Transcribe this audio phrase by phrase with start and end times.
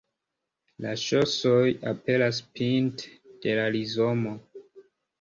[0.85, 1.59] La ŝosoj
[1.93, 3.15] aperas pinte
[3.47, 4.39] de la rizomo.